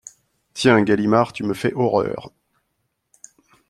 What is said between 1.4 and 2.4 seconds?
me fais horreur!…